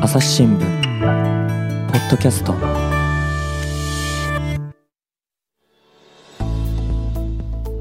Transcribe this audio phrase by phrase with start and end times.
[0.00, 0.60] 朝日新聞
[1.90, 2.54] ポッドキャスト。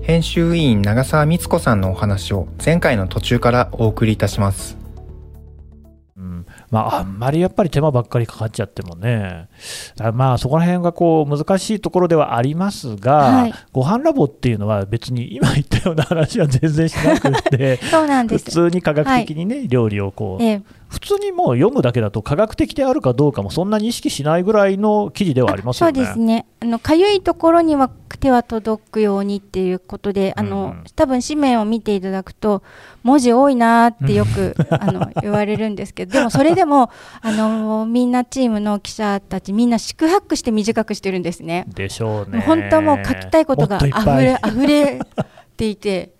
[0.01, 4.82] 編集委員長澤光子さんのお話を前回の途中からお送りいたします。
[6.73, 9.47] まあ、あんまりやっぱり手間ばっかりかかっちゃってもね、
[10.15, 18.45] まあ、そこら辺がこう難しいところではありますが、はい、ご飯ラボっていうのは、別に今言ったような話は全然しなくて、 そうなんです。
[18.45, 20.61] 普通に科学的にね、はい、料理をこう、ええ、
[20.93, 25.95] 普通にもう読むだけだと科学的であるかどうかもそんなに意識しないぐらいの記事ではありますよね。
[25.95, 27.89] そうですねあのかゆいところには
[28.23, 32.63] 手は届くようにっていうことであの、うん、多分紙面を見ていただくと
[33.03, 36.89] 文字多いなってよく あの言われるんですけどでもそれでも
[37.21, 41.65] あのみんなチームの記者たちみんな四苦八苦して短くしてるんですね。
[41.67, 42.39] でしょうね。
[42.47, 44.99] 本当もう書きたいことがあふれ溢れ
[45.57, 46.12] ていて。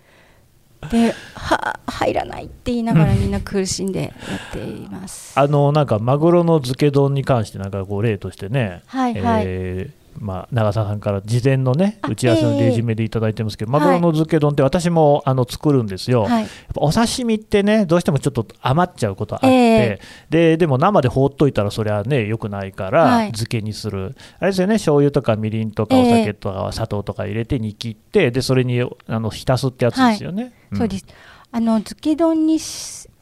[0.90, 4.10] では入らないって言いながらみんな苦しんでや
[4.50, 5.40] っています。
[5.40, 24.16] あのなんかマグロの漬け丼に関してなんかこう例としてね、はいはい、えーまあ、長澤さんから事前のね打ち合わせのレジュメでいただいてますけど、マグロの漬け丼って私もあの作るんですよ、はい、お刺身ってねどうしてもちょっと余っちゃうことあって、えー、ででも生で放っといたらそれはねよくないから、漬けにする。
[24.40, 30.54] あれですよね醤油とかみりんとかお酒とか砂糖とか入れて煮切ってでそれにあの浸すってやつですよね、はい。
[30.72, 31.06] うん、そうです。
[31.52, 32.60] あの漬け丼に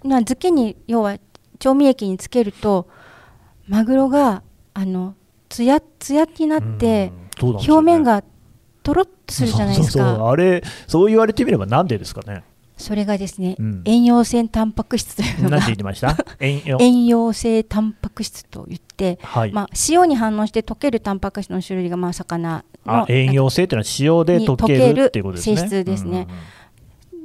[0.04, 1.18] ま漬けに要は
[1.60, 2.88] 調味液につけると
[3.68, 5.16] マグロがあの
[5.52, 8.24] つやつやになって、表面が
[8.82, 10.30] とろっとするじゃないですか。
[10.30, 12.44] あれそう言われてみればなんでですかね。
[12.78, 16.18] それがですね、うん、性タンパク質というのが何て言ってました？
[16.40, 16.62] 塩
[17.06, 25.58] 溶性タンパク質と言って、はい、まあ、塩に反応して溶けるタンパク質の種類がまあ魚の塩溶性というのは塩で溶けるっていうことですね。
[25.58, 26.28] 性質ですね、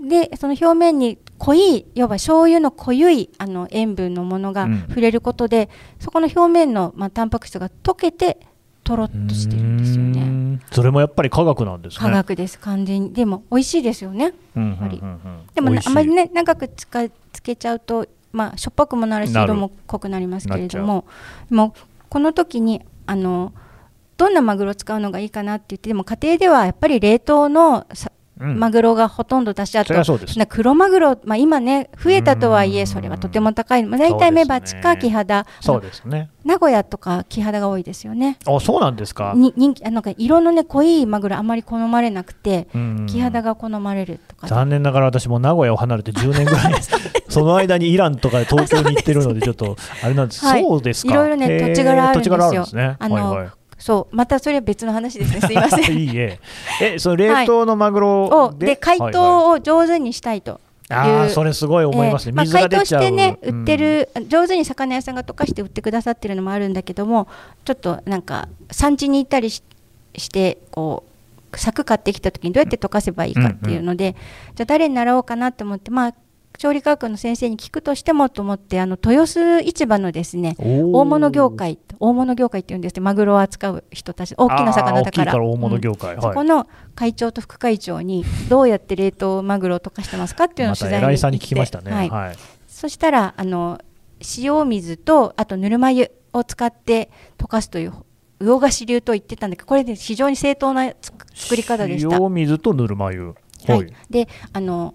[0.02, 8.38] うん、でその表面に濃い要は醤油の濃いあの塩分のものが触れることで、うん、そこの表面の、まあ、タンパク質が溶けて
[8.84, 10.60] とろっとしてるんですよね。
[10.70, 11.98] それもやっぱり科学なんですね。
[11.98, 13.12] 科学です完全に。
[13.12, 14.32] でも美味しいですよね。
[14.54, 15.02] やっぱり、
[15.54, 17.00] でもあまりね長くつか
[17.32, 21.04] つけちゃうとまあしょっぱくもなるし色も濃くなりますけれども
[21.50, 21.96] もう。
[22.08, 23.52] この時にあの
[24.16, 27.86] どんなマグロを使うのがいいかなって言ってでも家庭ではやっぱり冷凍の
[28.38, 35.46] マグロがほとんど出し合った黒マグロ、まあ、今ね増えたとはいえそれはとても高い、まあ、大体メバチかキハダ。
[35.60, 36.30] そうですね。
[36.44, 38.38] 名古屋とかキハダが多いですよね。
[38.46, 39.32] あそうなんですか。
[39.34, 42.68] に人気あなんか色のね濃いマグロあまり好まれなくて
[43.06, 46.74] キハダが好まれるとか残念ながら私も名古屋を離れて10年ぐらい
[47.28, 51.12] その間にイランとか東京に行ってるので ちょっとあれなんです、はい、そうですか。
[51.12, 51.16] い。
[51.16, 52.36] ろいろね土地柄あるんですよ、
[52.98, 53.48] あの、はいはい
[53.78, 55.40] そうまたそれは別の話ですね。
[55.46, 55.96] すいません。
[55.96, 56.38] いいえ。
[56.82, 67.26] えその冷凍のマグロで,、で解凍を上手にしたいとあそれすごい思いますね、えー、まあ、解凍してね、売ってる、上手に魚屋さんが溶かして売ってくださってるのもあるんだけども
[67.64, 69.62] ちょっとなんか産地に行ったりし
[70.30, 71.04] てこ
[71.52, 76.14] う柵買ってきた時にどうやって溶かせばいいかっていうので、うんうん、じゃあ誰に習おうかなと思ってまあ
[76.58, 85.36] 調理科学の先生に聞くとしてもと思ってあの豊洲市場のですね大物業界大物業界っていうんですけどマグロを扱う人たち大きな魚だから。
[85.36, 86.20] 大物業界、うん。
[86.20, 92.10] はい、そこの会長と副会長にどうやって冷凍マグロを溶かしてますかっていうのを取材に行って、聞きましたね、はい。
[92.10, 92.36] はい、
[92.66, 93.80] そしたらあの
[94.38, 97.92] 塩水とあとぬるま湯を使って溶かすという
[98.40, 100.92] 魚河岸流と言ってたんだけどこれで非常に正当な
[101.32, 102.16] 作り方でした。
[102.16, 103.34] 塩水とぬるま湯。
[103.66, 104.94] はい、であの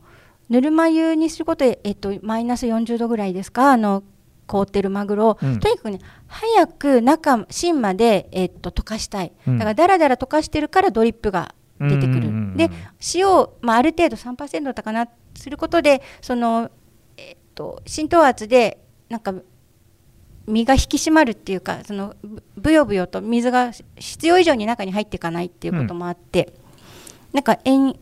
[0.51, 4.03] ぬるま湯にすることで、えっと、マイナス40度ぐらいですかあの
[4.47, 9.31] 凍ってるマグロを、うん、とにかくね早く中芯まで、えっと、溶かしたい。
[9.47, 12.69] だからだらだら溶かしてるからドリップが出てくる、で
[13.15, 16.69] 塩を、まあ、ある程度3%だったかなすることでその、
[17.15, 19.33] えっと、浸透圧でなんか
[20.47, 22.15] 身が引き締まるっていうかその
[22.57, 26.53] ブヨブヨと水が必要以上に中に入っていかないっていうこともあって、うん、
[27.35, 27.95] なんか塩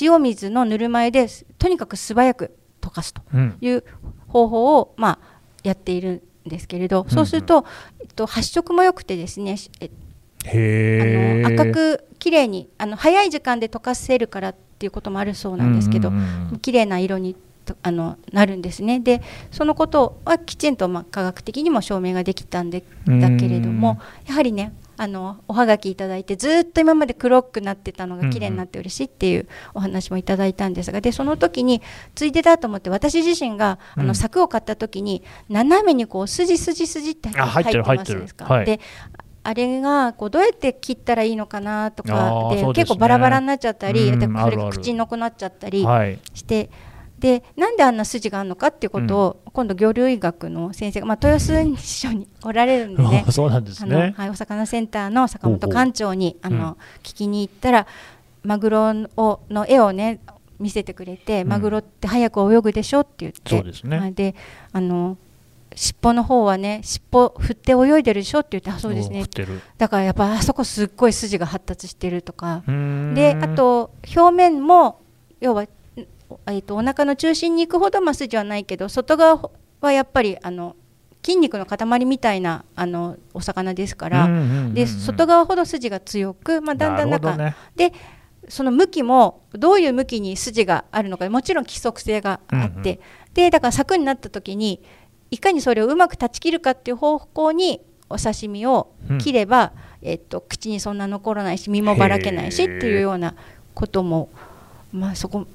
[0.00, 1.26] 塩水のぬるま湯で
[1.58, 3.22] とにかく素早く溶かすと
[3.60, 3.84] いう
[4.28, 7.64] 方法を、まあ、やっているんですけれど、そうすると、
[8.00, 9.56] えっと、発色も良くてですね
[10.44, 10.54] あ
[11.46, 16.12] の赤く綺麗にあの早い時間で溶かせるからっていうこともあるそうなんですけど、
[16.62, 17.36] 綺麗な色に
[17.82, 19.00] あのなるんですね。
[19.00, 31.80] でそのことはきちんと、まあ、科学的にも証明ができたんでだけれどもやはりねあのおはがきいただいてずっと今まで黒くなってたのが綺麗になって嬉しいっていうお話もいただいたんですがでその時に
[32.14, 38.44] ついでだと思って私自身があの柵を買った時に斜めにこう筋筋筋って入ってますですか。
[38.44, 38.78] はい、で
[39.42, 45.82] あれがこうどうやって切ったらいいのかなとかで、ね、結構バラバラになっちゃったり、うん、それが口に残なっちゃったり
[46.34, 46.68] して、
[47.20, 53.24] でなんであんな筋があるのかっていうことを、今度魚類学の先生が、まあ、豊洲に一緒におられるんでね。
[53.30, 54.14] そうなんですね。
[54.16, 57.86] はい、お魚センターの坂本館長にあの、聞きに行ったら
[58.42, 60.20] マグロをの絵をね
[60.58, 64.34] 見せてくれて、マグロって早く泳ぐでしょって言って、そうですね、で
[64.72, 65.18] あの
[65.74, 69.24] 尻尾の方はね尻尾振って泳いでるでしょって言ってあそうですね。
[69.76, 72.62] だからやっぱあそこすっごい筋が発達してるとか。
[73.14, 75.00] であと表面も
[75.40, 75.66] 要は、
[76.46, 79.50] えー、とお腹の中心に行くほどまあ筋はないけど外側
[79.80, 80.76] はやっぱりあの
[81.22, 84.28] 筋肉の塊みたいなあのお魚ですから、
[84.72, 87.92] で外側ほど筋が強く、まあ、だんだん中、ね、で
[88.48, 92.82] その向きもどういう向きに筋があるのかもちろん規則性があって、うんうん、
[93.34, 94.82] でだから柵になった時に
[95.30, 99.72] いかにそれをうまく断ち切るかっていう方向にお刺身を切れば、
[100.02, 103.36] うん、えっと、口にそんな残らないし身もばらけないしっていうような
[103.74, 104.30] ことも、
[104.92, 105.46] まあ、そこ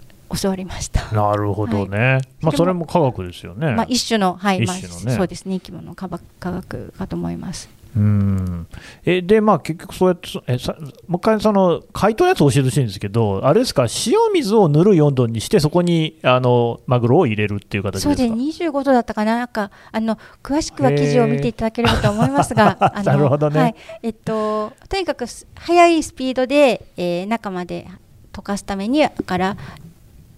[0.42, 1.12] 教わりました。
[1.12, 5.56] なるほどね、はい、まあ、それも科学ですよね、まあ、一種の,、はいまあ、そうですね。
[5.60, 7.70] 生き物科学かと思います。
[7.96, 8.68] うん。
[9.06, 10.76] えで、まあ、結局そうやってえさ、
[11.08, 18.16] もう一回その解凍のやつ教えてほしいんですけど、あれですか、塩水をぬるい温度にして、そこにあのマグロを入れるっていう形ですか？
[18.18, 23.76] そうで25度だったかな、なんかあの詳しくは記事を見ていただければと思いますが、 なるほどね、はい。
[24.04, 25.26] えっと、とにかく
[25.56, 27.88] 速いスピードで、えー、中まで
[28.34, 29.56] 溶かすために、から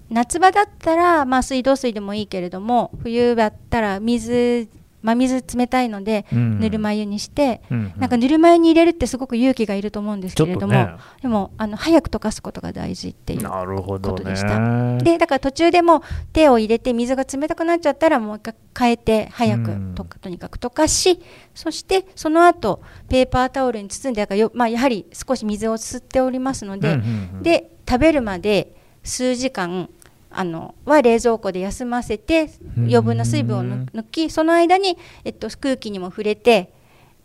[0.09, 4.69] 夏場だったら、まあ、水道水でもいいけれども、冬だったら水
[5.01, 14.59] 真水冷たいので、ぬるま湯にして、うん、なんかぬるま湯に入れるってすごく勇気がいると思うんですけれども、ね、でもあの早く溶かすことが大事っていうことでした。
[14.59, 21.21] ね、でだから途中でも手を入れて水が冷たくなっちゃったらもう一回変えて早くと,、とにかく溶かし
[21.55, 26.99] そしてその後ペーパータオルに包んでだからよ、まあ、やはり少し水を吸っておりますので、
[27.41, 29.89] で食べるまで数時間
[30.29, 36.73] あのは冷蔵庫で休ませて余分な水分を抜きその間に、えっと、空気にも触れて、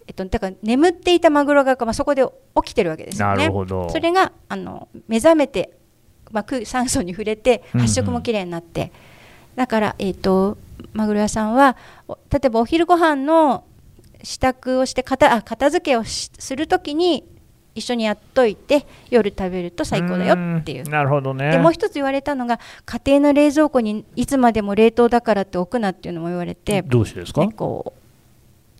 [0.06, 2.24] えっと、だから眠っていたマグロが、まあ、そこで
[2.56, 3.50] 起きてるわけですよね。
[3.90, 5.72] それがあの目覚めて、
[6.30, 8.92] まあ、酸素に触れて発色もきれいになって、
[9.56, 10.56] だから、えっと、
[10.92, 11.76] マグロ屋さんは
[12.30, 13.64] 例えばお昼ご飯の
[14.22, 17.24] 支度をして片あ片付けをするときに
[17.74, 20.84] 一緒にやっといて夜食べると最高だよっていう。
[20.88, 21.50] なるほどね。
[21.52, 28.02] でもう一つ言われたのが家庭の冷蔵庫にいつまでも冷凍だからって置くなっていうのも言われてどうしてですか、ね、こう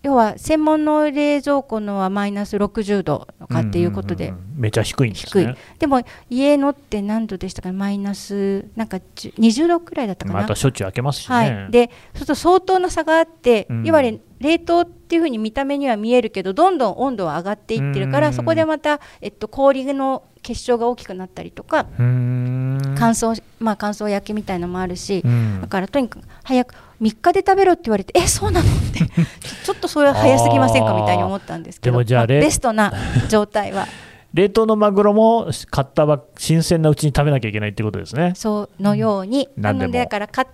[0.03, 5.56] 要は専門の冷蔵庫のはマイナス60度とかっていうことで、うんうんうん、めちゃ低いんですね。
[5.79, 7.73] でも家のって何度でしたか？
[7.73, 10.41] マイナスなんか20度くらいだったかな。
[10.41, 25.23] またしょっちゅう開けますしね、はい、でそうすると相当な差があって、うん、いわゆる冷凍っていうふうに見た目には見えるけどどんどん温度は上がっていってるからそこでまた、えっと、氷の結晶が大きくなったりとか乾燥まあ乾燥焼きみたいのもあるし、
[25.61, 29.00] だからとにかく早く3日で食べろって言われてえそうなのって
[29.65, 32.93] ちょっとそれは早すぎませんかみたいに思ったんですけどまあ、ベストな
[33.29, 33.87] 状態は。
[34.35, 38.33] 冷凍のマグロも買ったば新鮮なうちに食べなきゃいけないってことですね。
[38.35, 40.47] そうのように、うん、なのでだからか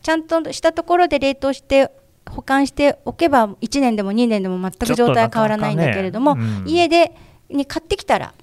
[0.00, 1.90] ちゃんとしたところで冷凍して
[2.30, 6.42] 保管しておけば1年でも2年でも全く状態は変わらないんだけれども、ね。
[6.42, 7.12] うん、家で
[7.50, 8.34] に買ってきたら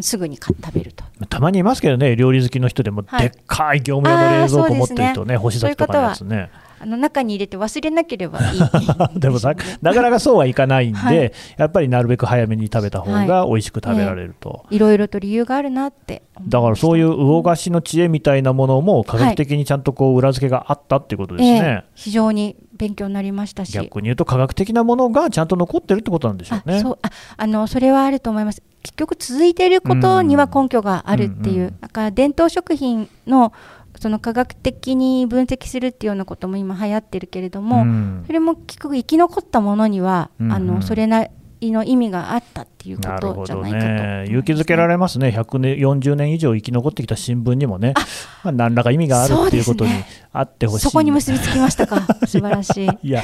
[0.00, 1.04] すぐに食べると。
[1.28, 6.50] たまにいますけどね料理好きの人でも、でっかい業務用の冷蔵庫持ってるとね、星崎とかのやつね。
[6.82, 8.60] あの中に入れて忘れなければいい。
[9.20, 14.78] でもな なかなかそうはいかないんで、はい、やっぱりなるべく早めに食べた方が美味しく食べられると、はい。
[14.78, 23.72] ろいろと理由があるなってだからそういう魚菓子の知恵みたいなものも科学的にちゃんとこう裏付けがあったっていうことですね、えー、非常に勉強になりましたし。
[23.72, 26.78] 逆に言うと科学的なものがちゃんと残ってるってことなんでしょうね。
[26.78, 26.98] あそう。
[27.02, 28.62] ああのそれはあると思います。
[28.82, 33.52] 結局続いていることには根拠があるっていう、うんうん、だから伝統食品の
[33.98, 41.26] その科学的に分析するっていうようなことも今流行ってるけれども、うん、それも結局生き残ったものには、うんうん、あのそれな
[41.70, 47.94] の意味があったっていうことじゃないかと、ね、勇気づけられますね、140年以上生き残ってきた新聞にもね、
[48.42, 49.90] まあ、何らか意味があるっていうことに
[50.32, 52.84] あってほしい、そこに結びつきましたか、素晴らし。
[52.84, 52.88] い。
[53.08, 53.22] いや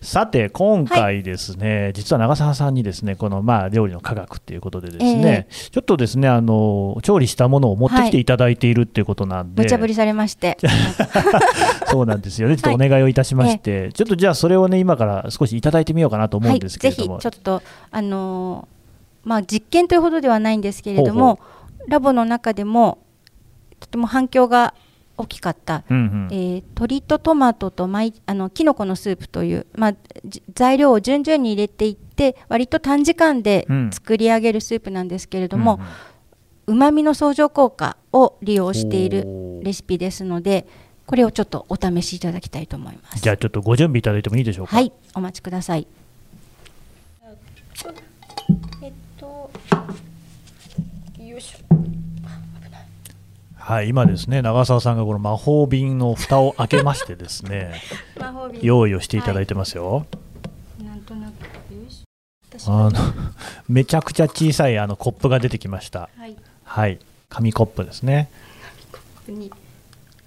[0.00, 10.56] さて、今回ですね、はい、実は長澤さんにですねこのまあ料理の科学っていうことで、ですね、えー、ちょっとですねあの調理したものを持ってきていただいているっていうことなんで、無茶ぶりされまして、
[11.86, 13.88] そうなんですよね、ちょっとお願いをいたしまして、はいえ。
[13.88, 17.12] ー、ちょっとじゃあ、それをね、今から少しいただいてみようかなと思うんですけれども。
[17.14, 18.68] はい、ぜひちょっとあの
[19.24, 21.38] まあ、実験というほどではないんですけれども
[21.88, 22.98] ラボの中でも
[23.78, 24.74] とても反響が
[25.16, 29.94] 大きかった、うんうん、えー、鶏とトマトとマイあのキノコのスープという、まあ、
[30.54, 35.80] 材料を順々に入れていって割と短時間で作り上げるスープなんですけれども、
[36.66, 40.66] うんうん、旨味の相乗効果を利用しているレシピですので
[41.04, 43.20] これをちょっとお試しいただきたいと思います。
[43.20, 44.76] じゃあちょっとご準備いただいてもいいでしょうか？
[44.76, 45.86] はいお待ちください
[53.70, 57.80] はい今ですね長澤さんがこの魔法瓶の蓋を開けましてですね
[58.62, 60.04] 用意をしていただいてますよ、は
[60.80, 61.34] い、なんとなく
[62.66, 62.92] あの
[63.68, 66.08] めちゃくちゃ小さいあのコップが出てきました。
[66.16, 66.34] はい、
[66.64, 66.98] はい、
[67.28, 68.28] 紙コップですね。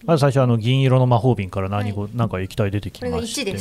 [0.05, 3.53] まず最初あの銀色の魔法瓶から何はい、なんか液体出てきまして。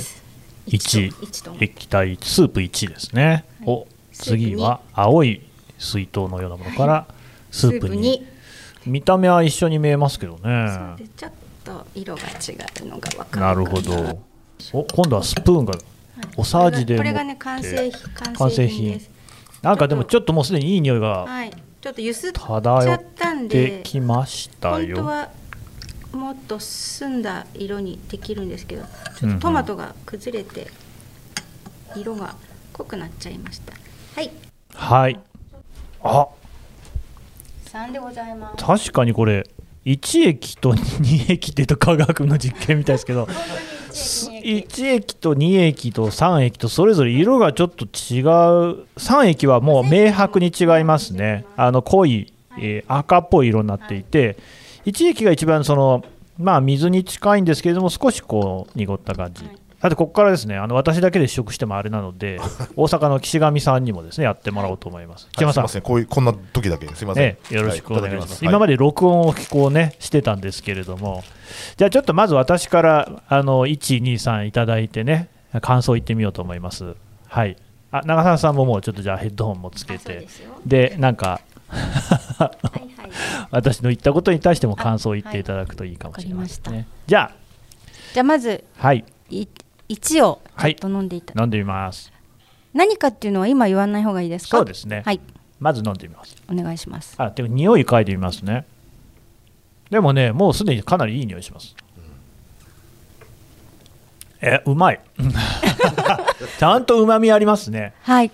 [0.68, 3.44] 1液体スープ1ですね。
[3.58, 5.42] はい、お次は青い
[5.80, 7.06] 水筒のようなものから
[7.50, 8.24] スープに。
[8.86, 10.96] 見た目は一緒に見えますけどね。
[11.16, 11.32] ちょっ
[11.64, 13.54] と色が違うのが分かるな。
[13.54, 14.20] るほど。
[14.72, 15.74] お今度はスプーンが
[16.36, 17.90] おさじでこれがね完成
[18.34, 19.00] 完成品。
[19.62, 21.26] なんかでもちょっともうすでにいい匂いが
[21.80, 24.96] ちょっとゆすっちゃったんできましたよ。
[24.96, 25.30] 本当は
[26.12, 28.82] もっと澄んだ色にできるんですけど
[29.18, 30.68] ちょっとトマトが崩れて
[31.96, 32.36] 色が
[32.72, 33.72] 濃くなっちゃいました
[34.14, 34.30] はい
[34.74, 35.18] はい
[36.02, 36.28] あ
[37.72, 38.64] 3でございます。
[38.64, 39.48] 確かにこれ
[39.86, 43.24] 1液と2液っていうと科学の実験みたいですけど
[43.90, 48.24] 1液と2液と3液とそれぞれ色がちょっと違う
[48.98, 51.46] 3液はもう明白に違いますね。
[51.56, 54.36] あの濃い、えー、赤っぽい色になっていて
[54.84, 56.04] 1液が一番その
[56.38, 59.44] まあ水に近いんですけれども少しこう濁った感じ
[59.82, 62.38] だってここからですねあの私だけで試食してもあれなので
[62.76, 65.24] 大阪の岸上さんにもですねやってもらおうと思います。
[65.24, 65.82] はい、すみません。
[65.82, 66.86] こういうこんな時だけ。
[66.94, 68.44] すみません、ね、よろしくお願いします。
[68.44, 71.24] はい、今まで録音をこうねしてたんですけれども、
[71.76, 75.28] じゃあちょっとまず私からあの1、2、3いただいてね
[75.60, 76.94] 感想言ってみようと思います。
[77.26, 77.56] はい。
[77.90, 80.28] あ長澤さんももうちょっとじゃあヘッドホンもつけて。
[80.64, 81.40] でなんか
[83.50, 86.86] 私の言ったことに対しても感想を言っていただくといいかもしれませんね。
[87.06, 87.32] じゃあ。
[88.14, 89.04] じゃあまず、はい、
[89.88, 92.12] 1をちょっと飲んでいた、はい、飲んでみます。
[92.74, 94.56] 何かっていうのは今言わない方がいいですか？
[94.58, 95.02] そうですね。
[95.04, 95.20] はい。
[95.60, 96.36] まず飲んでみます。
[96.50, 97.14] お願いします。
[97.18, 98.64] あでも匂い嗅いでみますね。
[99.90, 101.76] でもねもうすでにかなりいい匂いします、
[104.40, 105.00] えうまい。
[106.58, 107.92] ちゃんとうまみありますね。
[108.02, 108.30] はい。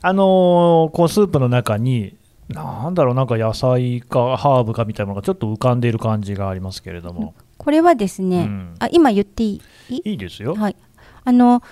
[0.00, 2.16] あのー、こうスープの中に
[2.48, 7.34] なんだろうなんか野菜かハーブかみたいなのがちょっと浮かんでいる感じがありますけれども、
[7.66, 9.96] これはですね、うん、あ今言っていい？
[10.04, 10.76] いいですよ、はい、
[11.24, 11.64] あの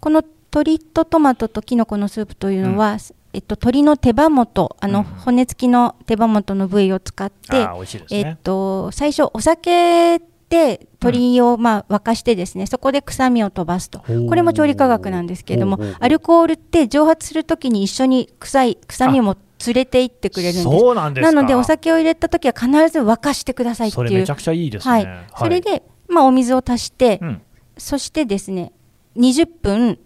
[0.00, 2.98] この鶏とトマトときのこのスープというのは、うん、
[3.34, 7.70] えっと、鶏の手羽元あの、うん、骨付きの手羽元の部位を使って、ね、
[8.12, 13.98] えっと、最初お酒で鶏をまあ沸かしてですね、そこで臭みを飛ばすと。
[14.00, 20.62] これも調理科学なんですけれどもアルコールって蒸発するときに一緒に臭い臭みも連れて行ってくれるんです。
[20.64, 24.08] そうなんですなのでお酒を入れた時は必ず沸かしてくださいっていう。
[24.08, 27.42] それめちゃくちゃいいですね、はい、それで、まあ、お水を足して、うん、
[27.76, 28.72] そしてですね
[29.16, 29.98] 20分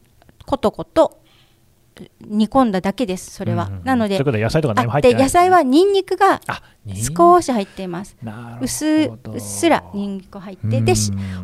[0.45, 1.23] ことこと
[2.21, 6.41] 煮込んだだけですそれは、うんうん、なので野菜とか何も入ってない、野菜はニンニクが
[7.17, 8.17] 少し入っています。
[8.61, 10.93] 薄うっすらニンニク入ってで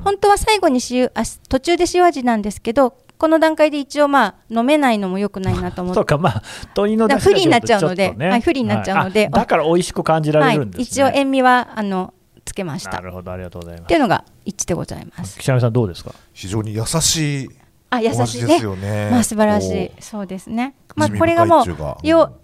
[0.04, 5.94] 本当は最後に塩あ途中で塩味なんですけどこの段階で一応まあ飲めないのもよくないなと思って。
[5.94, 6.42] そうかまあ
[6.76, 11.04] 鶏の不利になっちゃうので、ね、はい、不利になっちゃうので、はい、だから美味しく感じられるんです、ね。
[11.04, 12.12] はい、一応塩味はあの
[12.44, 12.90] つけました。
[12.90, 13.84] なるほどありがとうございます。
[13.84, 15.38] っていうのが一致でございます。
[15.38, 16.12] 岸上さんどうですか？
[16.32, 17.50] 非常に優しい
[17.90, 19.10] あ優しいですよね。
[19.12, 19.90] まあ素晴らしい。
[20.00, 20.74] そうですね。
[20.96, 22.40] まあこれがもうよ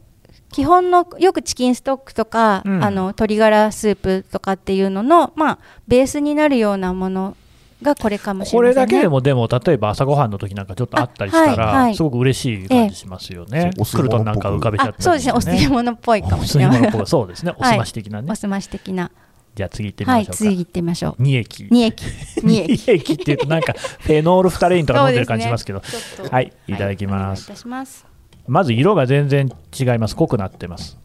[0.52, 5.58] 基本のよくチキンストックとか、うん、あの鶏ガラスープとかっていうののまあ
[5.88, 7.36] ベースになるようなもの
[7.82, 13.70] がこれかもしれません、ね、これだけでもでも例えば朝ごはんの時なんかちょっとあったりしたら、はいはい、すごく嬉しい感じしますよね。
[13.76, 15.32] ええ、クルトンなんか浮かべちゃった、ね、そうですね。
[15.32, 17.06] お吸い物っぽいかもしれない。
[17.06, 17.52] そうですね。
[17.56, 18.30] おすまし的なね。
[18.30, 19.10] おすまし的な。
[19.54, 20.30] じゃあ次行ってみましょうか。
[20.30, 21.14] はい、次行ってみましょう。
[21.18, 21.68] 二液。
[21.70, 22.04] 二液。
[22.42, 22.90] 二液。
[22.90, 25.80] 液っていうとなんかフェノールフタレインとか飲んでる感じしますけど。
[25.80, 25.84] ね、
[26.30, 27.50] はい、いただきます。
[27.50, 28.06] はい、ます
[28.46, 30.16] まず色が全然違います。
[30.16, 30.98] 濃くなってます。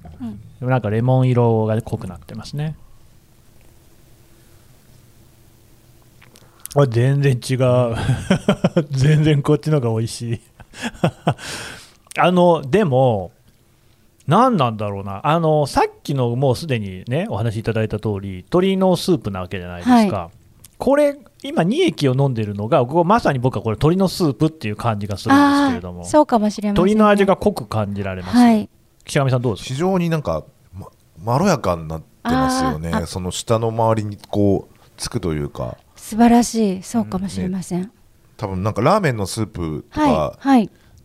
[0.62, 2.76] うん、なんかレモン色が濃くなってますね。
[6.76, 7.96] あ全然違う。
[8.92, 10.42] 全然こっちの方が美味しい。
[12.18, 13.32] あのでも
[14.28, 15.22] 何なんだろうな。
[15.24, 20.30] あのさっきのもうすでにねお話しいただいた通り鶏のスープなわけじゃないですか、はい、
[20.78, 26.06] これ今2液を飲んでるのがここまさに僕はこれ鶏のスープっていう感じがするんですけれども。
[26.06, 28.70] そうかもしれません、ね、鶏の味が濃く感じられます、はい、
[29.06, 29.74] 岸上さんどうですか？
[29.74, 30.88] 非常になんか、ま、
[31.22, 32.94] まろやかになってますよね。
[33.06, 36.84] その下の周りにこうつくというか素晴らしい。
[36.84, 37.90] そうかもしれません、ね、
[38.36, 40.38] 多分なんかラーメンのスープとか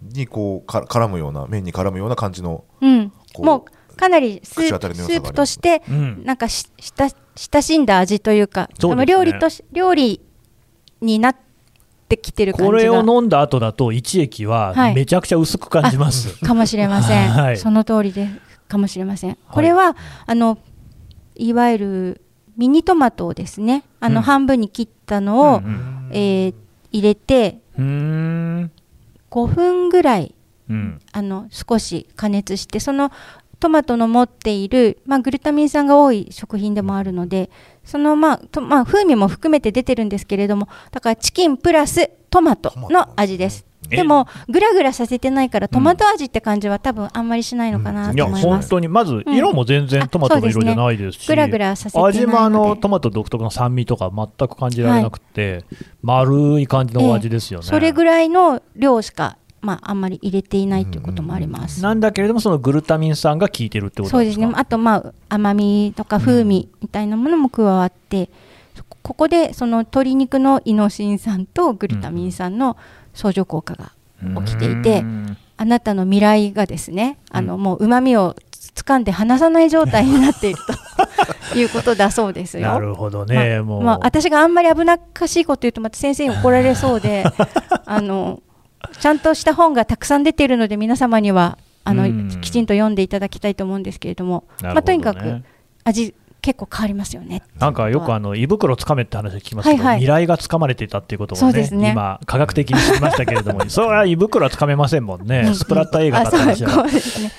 [0.02, 10.20] にこうか絡むような麺に絡むような感じの、うん、もうかなりスープスープとして、なんかし親親しんだ味というか、ね、料理とし料理
[11.00, 11.36] になっ
[12.08, 18.28] てきてるこれを飲んだ後だと一液はめちゃくちゃ薄く感じます、 はい、かもしれません、はい、その通りで
[18.66, 19.38] かもしれません。
[19.48, 19.94] これは、はい、
[20.26, 20.58] あの
[21.36, 22.20] いわゆる
[22.58, 26.54] ミニトマトをですねあの、半分に切ったのを、うん、えー、
[26.92, 28.68] 入れて5
[29.30, 30.34] 分ぐらい、
[30.68, 33.12] うん、あの少し加熱してその
[33.60, 37.50] トマトの持っている、まあ、グルタミン酸が多い食品でもあるので
[37.84, 43.67] その、まあとまあ、風味も含めて出てるんですけれどもだからチキンプラストマトの味です。
[43.88, 55.64] でもぐらぐらさせてないからトマト味って感じは多分あんまりしないのかなと思います、うん、いや本当にまず色も全然トマトの色じゃないですし、ぐらぐらさせて味もあのトマト独特の酸味とか全く感じられなくて、はい、
[56.02, 61.82] 丸い感じのお味ですよね、えー、それぐらいの量しかまあ、あんまり入れていないということもあります。
[61.82, 64.48] なんだけれども、そのグルタミン酸が効いてるってことそうですね。
[64.54, 68.30] あと、まあ、甘みとか風味みたいなものも加わって、
[68.76, 72.76] うん、ここでその鶏肉のイノシン酸とグルタミン酸の
[73.18, 73.90] 相乗効果が
[74.44, 78.36] 起きていて、うん、あなたの未来がですね、あの、もう旨味を
[78.76, 80.58] 掴んで離さない状態になっている
[81.52, 82.68] と いうことだそうですよ。
[82.68, 87.24] なるほどね、まもう、まあ、私があんまり危なっかしいこと言うとまた先生に怒られそうで
[87.84, 88.40] あの
[89.00, 92.04] ちゃんとした本がたくさん出ているので皆様にはあの
[92.40, 95.42] きちんと読んでいただきたいと思うんですけれども、ね、まあ、とにかく
[95.82, 96.14] 味
[96.48, 97.42] 結構変わりますよね。
[97.58, 101.90] なんかよくあの胃袋つかめって話聞きますけど、はいはい、未来がつかまれていたっていうこともね、ね。
[101.90, 106.70] 今、科学的に知りましたけれども、 それは胃袋はつかめませんもんね、スプラッタ映画だった話は。
[106.70, 107.32] そうですね。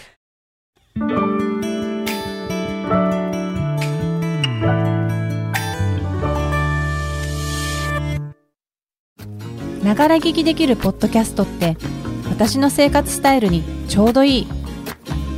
[9.84, 11.78] ながら聞きできるポッドキャストって
[12.30, 14.48] 私の生活スタイルにちょうどいい。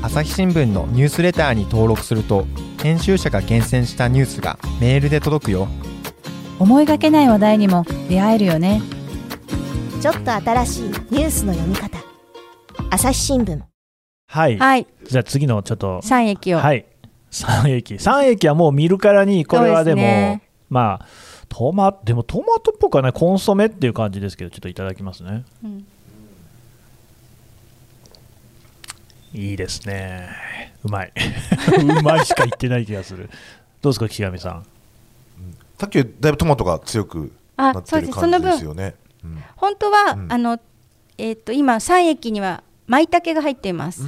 [0.02, 2.46] 朝日新聞のニュースレターに登録すると
[2.84, 5.68] 編集者が厳選したニュースがメールで届くよ。
[6.58, 8.82] 思いがけない話題にも出会えるよね。
[10.02, 12.00] ちょっと新しいニュースの読み方。
[12.90, 13.62] 朝日新聞。
[14.28, 16.02] はい、はい、じゃあ次のちょっと。
[16.02, 16.58] 3駅を。
[16.58, 16.86] はい。
[17.30, 17.96] 3駅。
[17.96, 21.08] 3駅はもう見るからにこれはでも、ね、まあ
[21.50, 23.14] トマでもトマトっぽくはない。
[23.14, 25.86] コンソメっていう感じですけどちょっといただきますね、うん、
[29.34, 30.30] いいですね。
[30.84, 31.14] うまい。
[31.82, 33.30] うまいしか言ってない気がする。
[33.82, 34.66] どうですか岸上さん？
[35.82, 40.60] さっきだいぶトマトが強くなってる感じですよね、うん、本当は、うん、あの
[41.18, 44.04] えー、っと今3液には舞茸が入っています、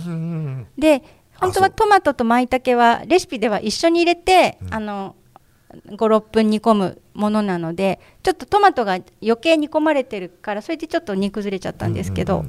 [0.77, 1.01] で
[1.35, 5.15] 本当はトマトと舞茸はレシピでは一緒に入れて、あの
[5.87, 12.45] 56分煮込むものなのでちょっとトマトが余計煮込まれてるからそれでちょっと煮崩れちゃったんですけど。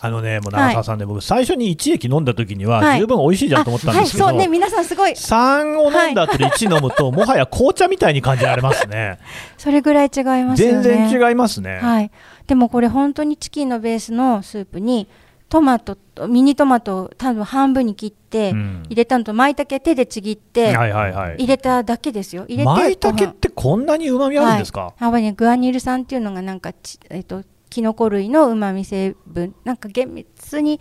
[0.00, 5.10] あのね、もう長澤さんね、はい、僕、最初に1液飲んだ時には、十分美味しいじゃんと思ったんですけど、はいはい、そうね、皆さんすごい。
[5.12, 9.18] 3を飲んだ後で1飲むと、もはや紅茶みたいに感じられますね。
[9.58, 10.82] それぐらい違いますね。
[10.82, 11.78] 全然違いますね。
[11.82, 12.10] はい。
[12.46, 15.08] でもこれ本当にチキンのベースのスープに、
[15.48, 22.44] トマトとミニトマトを多分半分に切って入れたのと舞茸手でちぎって入れただけですよ。
[22.48, 24.92] 入れて舞茸ってこんなに旨味あるんですか？
[25.00, 26.72] やっぱりねグアニル酸っていうのがなんか
[27.08, 30.80] えっとキノコ類の旨味成分なんか厳密に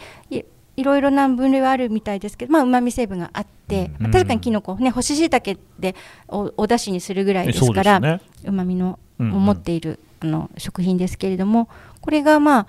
[0.77, 5.95] いろいろな分類はあるみたいですけど、まあ旨味成分があって、うん、確かにキノコね干し椎茸で
[6.27, 11.67] おお出汁にするぐらいですから、ね、旨味の持っている、あの食品ですけれども、
[11.99, 12.67] これがま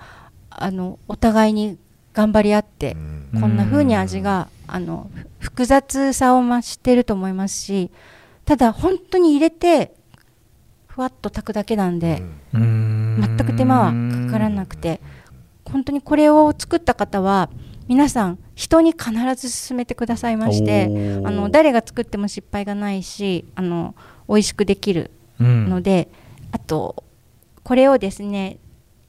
[0.49, 1.77] ああのお互いに
[2.13, 2.97] 頑張り合って、
[3.39, 7.91] こんな風に味があの複雑さを増してると思いますし
[8.45, 9.93] ただ本当に入れて
[10.87, 12.67] ふわっと炊くだけなんで、全く
[13.59, 15.01] 手間はかからなくて
[15.65, 17.49] 本当にこれを作った方は
[17.89, 20.85] 皆さん人に必ず勧めてくださいまして
[21.25, 23.95] あの誰が作っても失敗がないしあの
[24.29, 26.07] 美味しくできるので、
[26.39, 27.03] うん、あと
[27.63, 28.59] これをですね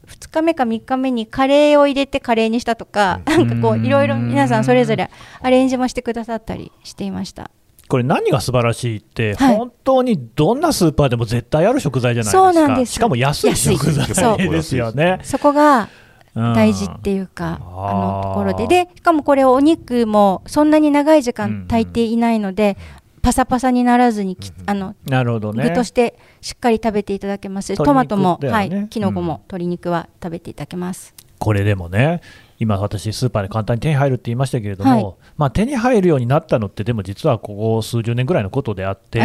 [0.06, 5.08] 2日目か3日目にカレーを入れてカレーにしたとか、なんかこういろいろ皆さんそれぞれ
[5.40, 7.52] アレンジもしてくださったりしていました
[7.90, 12.53] これ何が素晴らしいって、はい、本当にどんなスーパーでも絶対ある食材じゃないですか。
[12.53, 12.92] そうなんです。
[12.92, 15.18] しかも安い食材ですよね。
[15.24, 15.88] そこが
[16.33, 18.68] 大事っていうか、うん、あのところで。
[18.68, 22.76] でしかもこれお肉もそんなに長い時間炊いていないので、
[23.22, 27.74] パサパサにならずにあのなるほど、ね、具としてしっかり食べていただけます。
[27.74, 31.12] トマトも、ね、はい、きのこも鶏肉は食べていただけます。
[31.40, 32.20] これでもね
[32.61, 39.23] 今私スーパーで簡単に手に入るって言いましたけれども、はい、まあ、手に入るようになったのってでも実はここ数十年ぐらいのことであって、え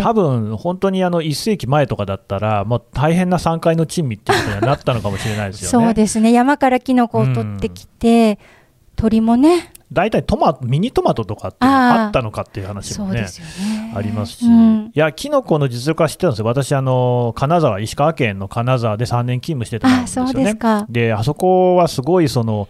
[0.00, 5.86] ー、多分本当にあの1世紀前とかだったらもう大変な山階の珍味っていうことにはなったのかもしれないですよね。
[5.86, 6.32] そうですね。
[6.32, 8.36] 山からきのこを取ってきて、うん、
[8.96, 13.26] 鳥もね大体トマミニトマトとかってあったのかっていう話もね、ね、
[13.94, 16.46] ありますし、うん、いやキノコの実力は知ってたんですよ。
[16.46, 20.56] 私あの金沢石川県の金沢で3年勤務してたんですよね。
[20.88, 22.68] であそこはすごいその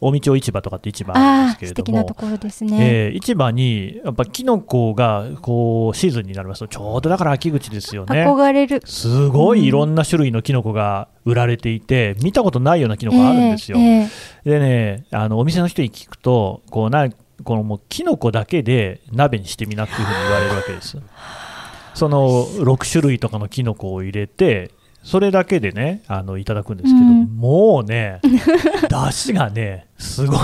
[0.00, 2.04] 近江町市場とかって市場あるんですけれども。
[2.04, 8.24] ところですね、えー、市場にやっぱキノコがこうシーズンになりますとちょうどだから秋口ですよね。
[8.24, 8.80] 憧れる。
[8.86, 17.08] すごいいろんな種類のキノコが売られていて見たことないようなキノコあるんですよ、えーえー、でねあのお店の人に聞くとこうな
[17.44, 20.98] このもうキノコだけで鍋にしてみなっていうふうに言われるわけです。
[21.94, 24.70] その6種類とかのキノコを入れて
[25.02, 28.20] それだけでねあのいただくんですけど、うん、もうね
[28.88, 30.36] 出汁がねすご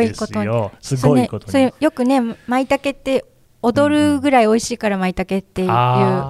[0.00, 0.72] いんですよ。
[0.80, 3.24] すごいことに、ね、よくね舞茸って
[3.62, 5.68] 踊るぐらい美味しいから舞茸っていう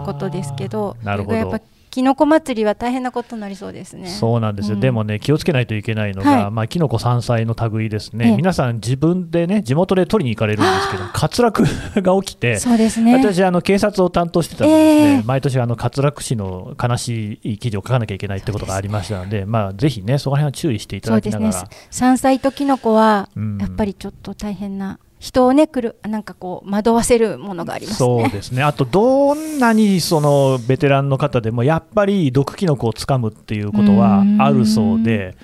[0.04, 1.60] ことですけど、うん、なるほど
[1.94, 4.08] きのこ祭りは大変なことになりそうですね。
[4.08, 11.62] そうなんですよ、うん、でもね、気をつけないといけないのが、はい、まあ、きのこ山菜の類ですね、皆さん、自分でね、地元で取りに行かれるんですけど、滑落
[12.02, 21.62] が起きて、そうですね、私、あの警察を担当してたんですね、えー、毎年、あの滑落死の悲しい記事を書かなきゃいけないってことがありましたので、でまあ、ぜひね、そこら辺は注意していただきながら。
[21.62, 23.28] ね、山菜ときのこは、
[23.60, 24.98] やっぱりちょっと大変な。
[25.24, 28.62] 人をねくるなんかこう惑わせるものがあります、ね、そうですね。
[28.62, 35.34] あとどんなにそのベテランの方でもやっぱり毒キノコをつかむっていうことはあるそうで。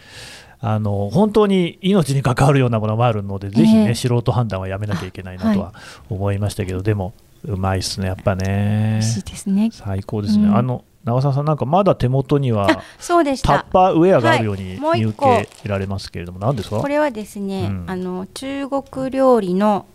[0.62, 5.72] あの本当に命に関わるようなものもあるので、ぜひね、素人判断はやめなきゃいけないなとは
[6.10, 7.14] 思いましたけど、はい、でも、
[7.46, 8.98] うまいっすね、やっぱね。
[9.00, 9.70] 美味しいですね。
[9.72, 10.48] 最高ですね。
[10.48, 16.78] うん、あの長澤さん、なんかまだ手元にはそうでしタッパーウェアがあるように見受けられますけれども、何ですか？
[16.78, 19.86] これはですね、うん、あの中国料理の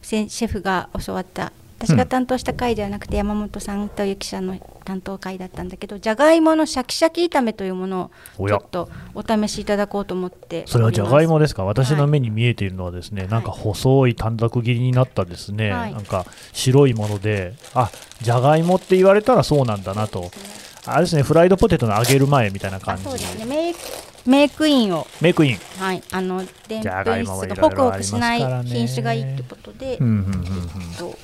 [0.00, 11.64] シェフが教わった私が担当した回ではなくて、山本さんという記者の担当会だったんだけどじゃがいものシャキシャキ炒めというものをちょっとお試しいただこうと思ってそれはじゃがいもですか？
[11.64, 20.30] 私の目に見えているのはですね、はい、なんか細い短冊切りになったですね、はい、なんか白いものであじゃがいもって言われたらそうなんだなと。
[20.86, 23.04] あれですね、フライドポテトの揚げる前みたいな感じ。
[23.04, 23.46] そうですね。
[23.46, 23.74] メイ
[24.26, 25.06] メイクインを。
[25.22, 25.58] メイクイン。
[25.78, 26.02] はい。
[26.12, 30.38] あの、でんぷん質がホクホクしない品種がいいってことで、うんうんうんうん、
[30.98, 31.16] と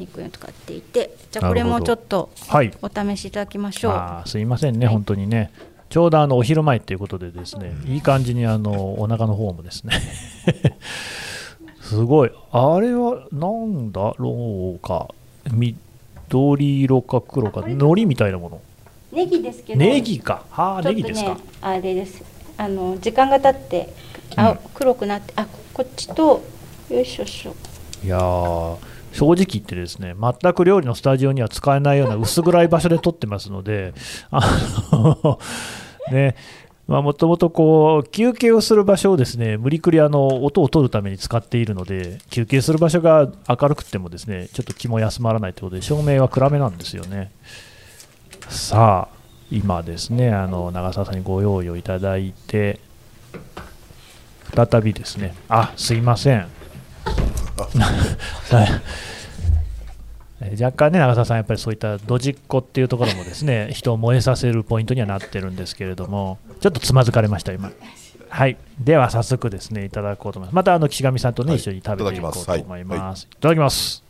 [0.00, 2.30] 肉を使っていて、じゃあこれもちょっと
[2.82, 3.92] お試しいただきましょう。
[3.92, 5.52] はい、すいませんね、はい、本当にね。
[5.88, 9.92] ちょうどあのお昼前っていうことでですね、いい感じにあのお腹の方もですね。
[11.82, 12.30] すごい。
[12.52, 15.08] あれはなんだろうか。
[15.52, 18.60] 緑色か黒か、海苔みたいなもの。
[19.12, 19.80] ネギですけど。
[19.80, 20.44] ネギか。
[20.50, 21.36] はあ、ね、ネギですか。
[21.60, 22.22] あれです。
[22.56, 23.88] あの時間が経って
[24.36, 26.42] あ、うん、黒くなってあこっちと
[26.90, 27.54] よいしょしょ。
[28.04, 28.18] いや
[29.12, 33.92] 正直言ってですね全く料理のスタジオには使えないような薄暗い場所で撮ってますので
[34.30, 34.40] あ
[34.92, 35.38] の
[36.10, 36.36] ね
[36.86, 47.30] もともとこう休憩をする場所をですね無理くりあの音を取るために使っているので休憩する場所が明るくてもですねちょっと気も休まらないということで照明は暗めなんですよね。
[48.48, 49.16] さあ
[49.52, 52.80] 今ですねあの長澤さんにご用意をいただいて
[54.54, 56.48] 再びですねあすいません
[60.60, 67.70] 若干ね長澤さんやっぱりそういったドジっ子っていうところもですね 人を燃えさせるポイントにはなってるんですけれどもちょっとつまずかれました今。
[68.30, 68.56] はい。
[68.78, 70.54] では早速ですねいただこうと思います。
[70.54, 74.04] またあの岸上さんとね、はい、一緒に食べていこうと思います、いただきます。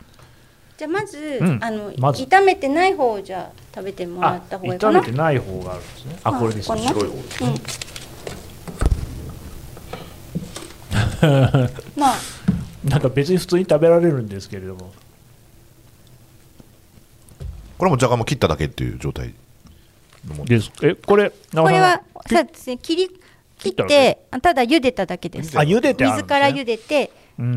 [0.77, 5.01] じゃあまず、うん、あの、ま、炒めてない方をじゃあ食べてもらった方がいいかな。
[5.01, 6.17] 炒めてない方があるんですね。
[6.23, 6.87] あ、これですね。
[6.87, 7.11] 白い方。
[11.23, 12.15] うん、 まあ。
[12.91, 14.93] なんか別に普通に食べられるんですけれども。
[17.79, 19.33] これもじゃがいも切っただけっていう状態
[20.45, 20.71] です。
[20.83, 23.09] え、これ、これは、そうですね、切り、
[23.59, 25.57] 切って、ただ茹でただけです。
[25.59, 27.13] あ、茹でて、ね、水から茹でて。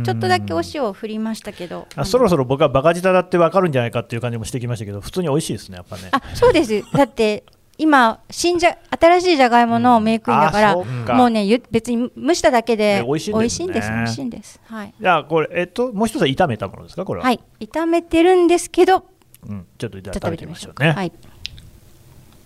[0.06, 1.88] ちょっとだけお塩を振りましたけど。
[1.96, 6.04] あそろそろ僕はバカ舌だって分かるんじゃないかっていう感じもしてきましたけど普通に美味しいですねやっぱね。
[6.12, 6.84] あそうです。
[6.94, 7.44] だって
[7.78, 14.94] 今新じゃ新しいじゃがいものメイクインだから、うん、もうね別に蒸しただけで美味しいんです、ね、美味しいんですはい。
[15.00, 17.26] じゃあこれえっともう一つは炒めたものですかこれは？
[17.26, 17.40] はい。
[17.60, 19.06] 炒めてるんですけど、
[19.48, 20.82] うん、ちょっと食べてみましょう。
[20.82, 20.92] ね。
[20.92, 21.12] はい、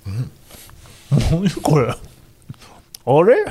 [0.07, 0.09] う
[1.45, 3.45] ん、 これあれ？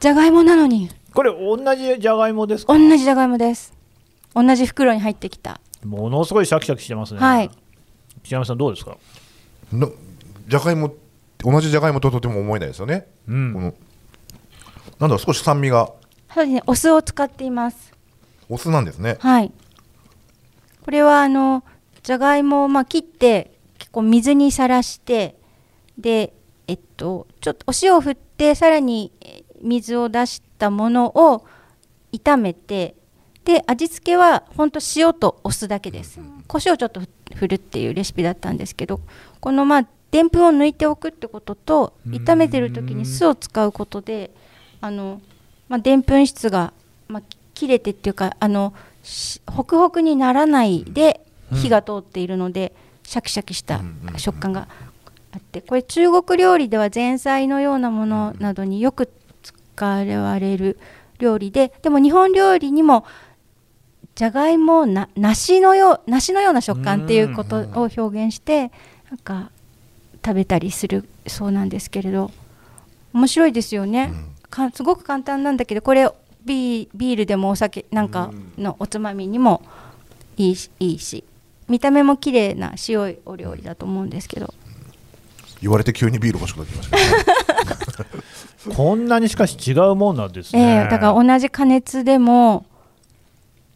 [0.00, 0.90] じゃがいもなのに。
[1.14, 2.76] これ同じじゃがいもですか？
[2.76, 3.72] 同じじゃがいもです。
[4.34, 5.60] 同じ袋に入ってきた。
[5.84, 7.20] ものすごいシャキシャキしてますね。
[7.20, 7.50] はい。
[8.24, 8.96] 岸山さんどうですか？
[9.72, 9.90] の
[10.46, 10.94] じゃがいも
[11.38, 13.74] 同じじゃがいもととても思えないですよね、うん、この
[14.98, 15.92] なんだろう少し酸味が。
[16.32, 16.62] そうですね。
[16.66, 17.92] お酢を使っています。
[18.48, 19.16] お酢なんですね。
[19.20, 19.52] はい。
[20.84, 21.64] これはあの
[22.02, 25.36] じゃがいもをまあ切って結構水にさらして
[25.98, 26.32] で
[26.66, 29.12] えっとちょっとお塩を振ってさらに
[29.62, 31.46] 水を出したものを
[32.12, 32.94] 炒めて
[33.44, 36.20] で味付けは本当塩とお酢だけです。
[36.46, 37.02] 胡椒ちょっと
[37.34, 39.00] 振るっていうレシピだったんですけど
[39.40, 44.30] このまあでんぷんを抜いておくってことと炒めてる時に酢を使うことで
[44.80, 45.20] あの
[45.68, 46.72] まあでんぷん質が
[47.08, 48.72] まあ切れてっていうかあの
[49.46, 51.20] ホクホクにならないで
[51.52, 52.72] 火が通っているので、
[53.04, 53.82] シャキシャキした
[54.16, 54.66] 食感が
[55.32, 60.78] あってこれ中国料理では前菜のようなものなどによく使われる
[61.18, 63.04] 料理ででも日本料理にも
[64.14, 68.70] じゃがいもな梨のよう梨のような食感っていうことを表現して
[69.10, 69.50] なんか
[70.24, 72.30] 食べたりするそうなんですけれど
[73.12, 74.12] 面白いですよね、
[74.50, 76.10] かすごく簡単なんだけどこれ
[76.44, 79.62] ビールでもお酒なんかのおつまみにも
[80.36, 81.22] いいしいいし
[81.68, 84.52] 見た目も綺麗な塩いお料理だと思うんですけど。
[85.62, 86.90] 言われて急にビール欲しくなってきまし
[88.68, 92.66] た、 こんなにしかし違うもんなんですね、えー、だから同じ加熱でも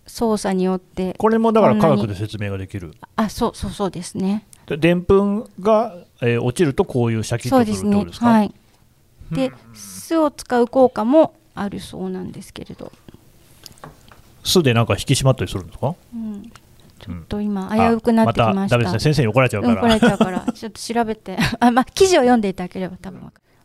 [0.08, 2.94] 操作によってこれもだから科学で説明ができる。
[3.16, 4.44] あそうそうそうですね。
[4.66, 8.26] でんぷんが、えー、落ちるとこういうシャキッとするってことですか？
[8.26, 8.54] はい、
[9.30, 12.92] で酢を使う効果もあるそうなんですけれど。
[14.44, 16.50] 酢でなんか引き締まったりするんですか、うん、
[16.98, 20.40] ちょっと今危うくなってきました、ま、ね、先生に怒られちゃうから、怒られちゃうから。
[20.52, 21.36] ちょっと調べて。
[21.60, 23.20] あまあ記事を読んでいただければ多分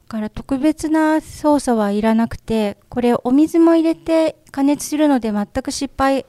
[0.08, 6.26] から特別な操作はいらなくてこれお水も入れて加熱するので全く失敗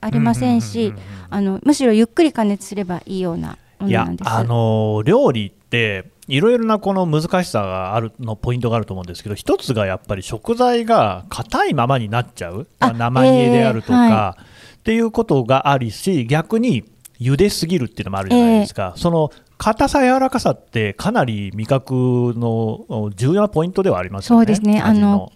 [0.00, 0.94] ありませんし
[1.30, 4.28] あのむしろゆっくり加熱すればいいようなものなんです。
[4.28, 12.66] いやあの料理っていろいろなこの難しさがあるのポイントがあると思うんですけど一つがやっぱり食材が硬いままになっちゃう。
[12.80, 14.44] 生煮えであるとか、えーはい、
[14.76, 16.84] っていうことがありし逆に
[17.20, 24.40] 茹ですぎるっていうのもあるじゃないですか、えー、その硬さ柔らかさってかなり味覚の重要なポイントではありますよね。
[24.40, 24.80] そうですね。
[24.80, 25.32] あの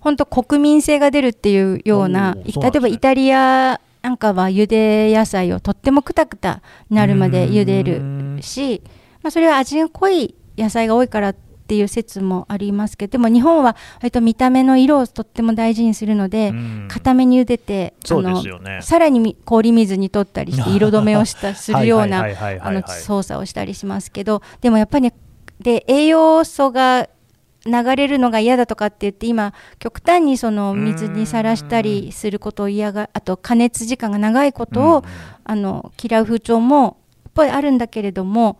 [0.00, 8.82] 本当国民性が出るっていうような、ね、例えばイタリアなんかは茹で野菜をとってもくたくたなるまで茹でるし、
[9.22, 11.34] まあ、それは味が濃い野菜が多いからっ
[11.70, 16.52] ていう説もありますけどでも日本は割と見た目の色をとっても大事にするので
[16.88, 17.94] 固めに茹でて
[18.58, 22.24] ね、さらに氷水に取ったりして色止めをしたするような
[22.86, 25.14] 操作をしたりしますけどでもやっぱり、ね、
[25.60, 27.08] で栄養素が
[27.66, 35.04] 流れるのが嫌だとかって言って今極端にその水にさらしたりすることを嫌があと加熱時間が長いことを
[35.44, 38.58] あの嫌う風潮もやっぱりあるんだけれども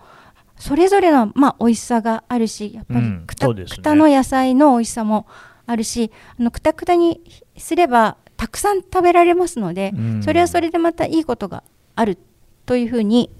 [0.56, 5.26] それぞれのまあ美味しさがあるしやっぱりくたくたの野菜の美味しさも
[5.66, 7.22] あるしあのくたくたに
[7.56, 11.62] すればたくさん食べられますのでそれはそれでまたいいことが
[11.96, 12.18] ある
[12.66, 13.30] というふうに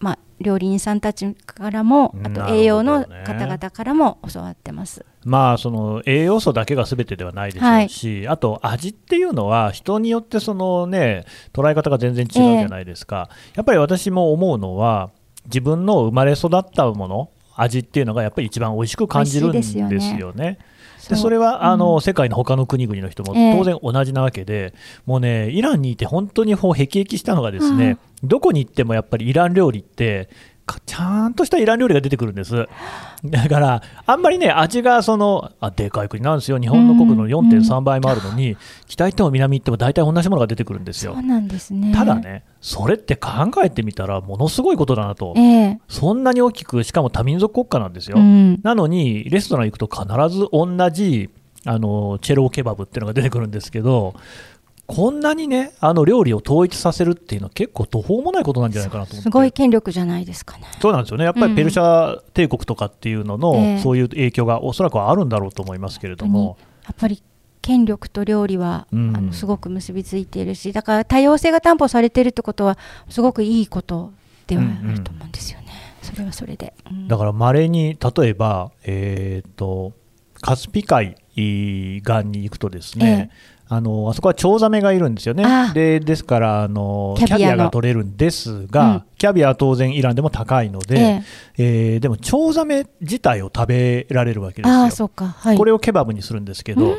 [0.00, 5.04] まあ料理人さんたちからもあと栄養の方々からも教わってます。
[5.24, 15.10] まあ、その栄養素だけがすべてではないでしょうし、はい、あと味っていうのは人によってその、ね、捉え方が全然違うじゃないですか、えー、やっぱり私も思うのは
[15.46, 19.88] 自分の生まれ育ったもの味っていうのがやっぱり一番美味しく感じるんですよ
[20.32, 20.58] ね。
[21.08, 24.72] でそれはあの、うん、世界の他の国々の人も当然同じなわけで、えー、
[25.06, 30.28] もうね、イランにいて本当に辟易したのが、ですね、うん、どこに行ってもやっぱりイラン料理って、
[30.86, 32.66] ちゃんとしたイラン料理が出てくるんです。
[33.24, 41.14] だから、あんまりね、味がその、あでかい国なんですよ、日本の国の4.3倍もあるのに、うん、北行っても南行っても大体同じものが出てくるんですよ。
[41.14, 43.30] そうなんですねただね、それって考
[43.62, 48.18] えてみたら、ものすごいことだなと、えー、そんなに大きく、しかも多民族国家なんですよ。
[48.18, 51.30] うん、なのに、レストラン行くと必ず同じ
[51.66, 54.14] あのチェローケバブっていうのが出てくるんですけど、
[54.86, 59.22] こんなにね、あの料理を統一させるっていうのは結構途方もないことなんじゃないかなと思って。
[59.22, 60.64] すごい権力じゃないですかね。
[60.80, 66.58] そうなんですよね、やっぱりペルシャ帝国とかっていうのの、うん、そういう影響がおそらくはあるんだろうと思いますけれども。
[66.84, 67.22] やっぱり
[67.62, 72.76] 権力と料理は、うん、あのすごく結びついているし、だから多様性が担保されているってことは、
[73.08, 74.12] すごくいいこと
[74.46, 75.66] ではあると思うんですよね、
[76.02, 76.08] うん。
[76.08, 76.74] うん、それはそれで。
[76.90, 79.92] うん、だから、まれに例えば、えーと、
[80.42, 81.40] カスピ海岸
[82.26, 91.22] に行くとですね、ええあのあそこはチョウザメがいるんですよね、でですからあのキャビアが取れるんですが、うん、キャビアは当然イランでも高いので、え
[91.58, 91.94] え。
[91.94, 96.96] えー、でもチョウザメ自体を食べられるわけですよ、はい、これをケバブにするんですけど、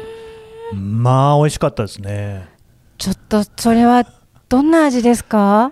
[0.74, 2.50] まあ美味しかったですね。
[2.98, 4.06] ちょっとそれは
[4.50, 5.72] どんな味ですか？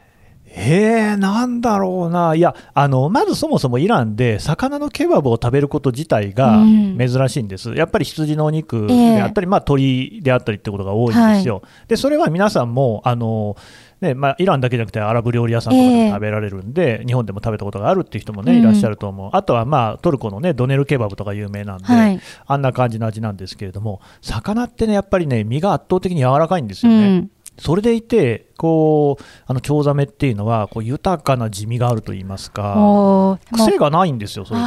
[0.56, 6.63] えー、なんだろうな、いやあの、まずそもそもイランで魚のケバブを食べること自体が
[6.98, 13.56] 珍しいんです、うん、やっぱり羊のお肉であったり、えー、まあ、鶏であったりってことが多いんですよ、はい、でそれは皆さんもあの
[14.02, 26.98] ねまあ、イランだけじゃなくてアラブ料理屋さんとかでも食べられるんで、えー、日本でも食べたことがあるっていう人もね、いらっしゃると思う、あとは、まあ、トルコの、ね、ドネルケバブとか有名なんで、はい、あんな感じの味なんですけれども、魚ってね、やっぱりね、身が圧倒的に柔らかいんですよね。
[26.98, 34.66] うんそれでいてこうあのチョウザメっていうのはこう豊かな地味があると言いますか癖がないんですよそれで。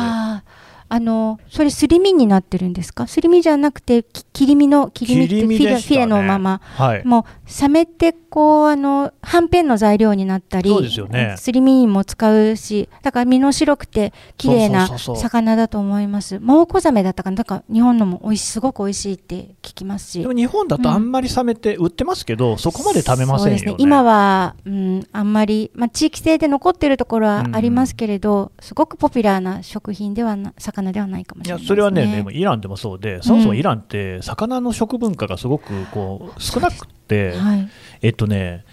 [0.88, 3.07] あのそれすり身になってるんですか？
[3.07, 16.38] すり身じゃなくて切り身の切り身ってフィレ,、ね、フィレのまま、はい、もう冷めてこうあのはんぺんの材料になったりそうですよ、ね、すり身にも使うしだから身の白くて綺麗な魚だと思います。
[16.40, 17.37] モウコザメだったかな？
[17.37, 20.20] だから日本のも美味しすごく美味しいって聞きますし。
[20.20, 37.68] でも日本だとあんまり冷めて売ってますけど、うん、そこまで食べませんよね、ね、今は、うん、あんまり、まあ、地域性で残ってるところはありますけれど、うん、すごくポピュラーな食品ではな魚ではないかもしれない、ね、いやそれはねでもイランでもそうでそもそもイランって魚の食文化がすごくこう少なくて、はい、
[38.02, 38.64] えっとね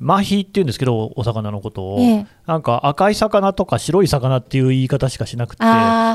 [0.00, 5.64] マヒっていうんですけどお魚のことを、ええ、なんか赤い魚とか白い魚っていう言い方しかしなくて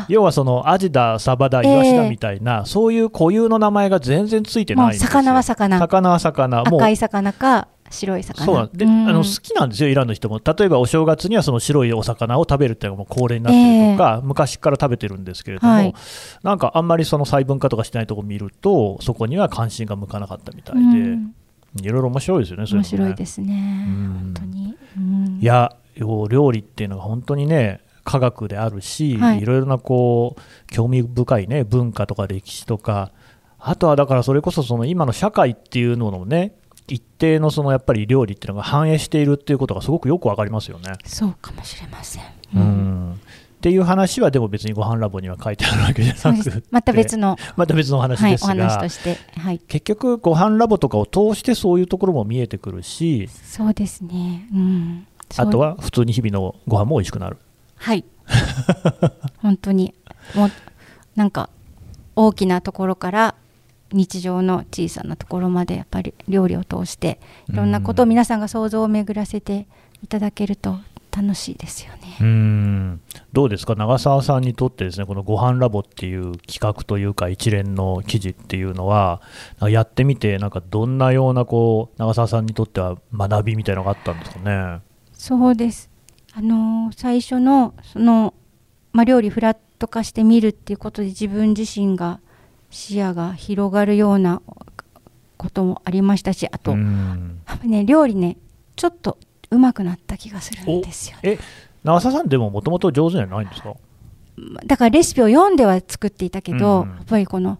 [0.07, 5.07] 要はそのアジだサバだイワシだみたいな、え、そういう固有の名前が全然ついてないんですよ。
[5.07, 5.79] 魚は魚。
[5.79, 6.61] 魚は魚。
[6.61, 8.45] 赤い魚か白い魚。
[8.45, 10.39] そうで、うん、あの好きなんですよイランの人も。
[10.43, 15.93] 例えばお正月にはその白いお魚を食べるっていうのがもう恒例になってるとか、昔から食べてるんですけれども、はい、
[16.43, 20.81] なんかあんまりその細分化とかしてないところ見るとそこには関心が向かなかったみたいで。
[20.81, 20.83] う
[21.17, 21.35] ん。
[21.81, 24.75] いろいろ面白いですよね、面白いですね、本当に。
[25.39, 33.11] いや、料理っていうのが本当にね、科学であるし、はい、いろいろなこう興味深いね文化とか歴史とか、
[33.59, 36.53] あとはだからそれこそその今の社会っていうののね、
[36.91, 40.97] 一定のそのやっぱり料理っていうのが反映しているっていうことがすごくよくわかりますよね。
[41.05, 42.23] そうかもしれません。
[42.53, 43.17] うん、っ
[43.61, 49.17] ていう話はでも別にご飯ラボには書いてあるわけじゃなくまた別の また別の話ですが、はい、して。
[49.37, 53.29] はい、結局ご飯ラボとかを通してそういうところも見えてくるし。
[53.29, 57.37] そうですね、うん、あとは普通に日々のご飯も美味しくなる。
[57.77, 58.03] はい。
[59.41, 59.93] 本当に。
[60.35, 60.51] もう
[61.15, 61.49] なんか
[62.17, 63.35] 大きなところから
[63.91, 69.67] 日常の小さなところまでやっぱり料理を通していろんなことを皆さんが想像を巡らせて
[70.03, 70.77] いただけると
[71.15, 72.17] 楽しいですよね。
[72.21, 73.01] うん
[73.33, 73.75] どうですか？
[73.75, 79.21] 長澤さんにとってですねこのご飯ラボっていう企画というか一連の記事っていうのは
[79.59, 84.79] やってみてなんかどんなようなこう長澤さんにとっては学びみたいなのがあったんですかね？
[85.11, 85.89] そうです
[86.33, 88.33] あの最初のその、
[88.93, 92.21] まあ、料理フラット化してみるっていうことで自分自身が
[92.71, 94.41] 視野が広がるような
[95.37, 98.37] こともありましたしあと、ね、料理ね
[98.75, 99.19] ちょっと
[99.51, 101.39] 上手くなった気がするんですよ、ね、え
[101.83, 103.75] 長澤さんでももともと上手じゃないんですか？
[104.65, 107.59] だからレシピを読んでは作っていたけど、うん、やっぱりこの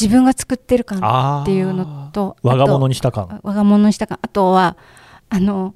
[0.00, 3.40] 自分が作ってる感っていうのと我が物にした感。
[3.42, 4.18] 我が物にした感。
[4.22, 4.76] あとは
[5.28, 5.74] あの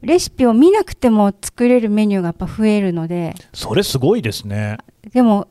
[0.00, 3.34] レシピを見なくても作れるメニューがやっぱ増えるので。
[3.52, 4.78] それすごいですね。
[5.12, 5.48] でも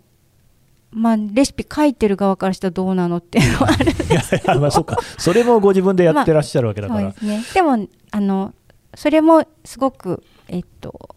[0.92, 4.14] まあ、レシピ書いてる側からしたらどうなのっていうのはあるんですけど。
[4.14, 4.98] いやいや、まあ、そうか。
[5.18, 8.54] それもご自分でやってらっしゃるわけだから、まあ、でね、でもあの
[8.96, 11.16] それもすごく、えっと、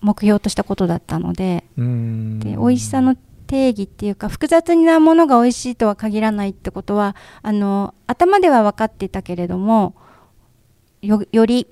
[0.00, 1.64] 目標としたことだったので。
[1.76, 3.16] で美味しさの
[3.52, 9.94] 定義っていうか複雑なものが美味しいとは限らないってことはあの頭では分かっていたけれども
[11.02, 11.66] より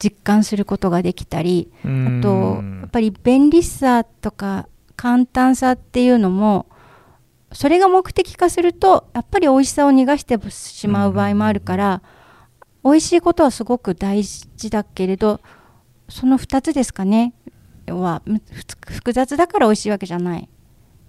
[0.00, 1.88] 実感することができたりあ
[2.22, 6.66] とやっぱり便利さとか簡単さっていうのも
[7.52, 12.02] それが目的化するとやっぱり美味しさを逃がしてしまう場合もあるから、
[12.82, 15.40] 美味しいことはすごく大事だけれど
[16.08, 17.32] その2つですかね
[17.88, 18.22] は
[18.86, 20.48] 複雑だから美味しいわけじゃない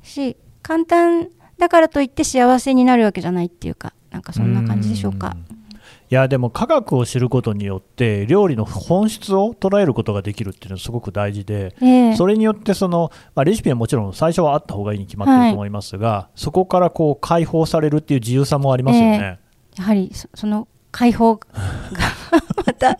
[0.01, 5.35] し簡単だからといって幸せになるわけじゃないっていうかなんかそんな感じでしょうか。
[6.09, 19.39] いやでも科学を知ることによって料理の本質を捉えることができるっていうのはすごく大事で、えー、それによってその、まあ、レシピはもちろん最初はあった方がいいに決まってると思いますが、はい、そこからこう解放されるっていう自由さもありますよね。
[19.73, 21.47] えー、やはりその解放が
[22.65, 22.97] また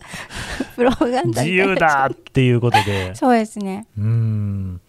[0.74, 3.14] プロパガンダ自由だっていうことで。
[3.14, 3.86] そうですね。
[3.96, 4.80] うん。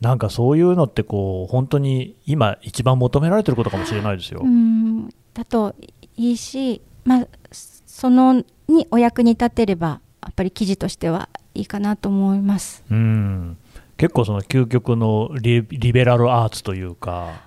[0.00, 4.40] なんかそういうのってこう本当に今一番求められてることかもしれないですよ。
[4.44, 5.08] うん。
[5.34, 5.74] だと
[6.16, 12.82] いいし、まあ、そのにお役に立てればやっぱり記事としてはいいかなと思います。
[12.90, 13.56] うん。
[13.96, 17.44] 結構その究極のリベラルアーツというか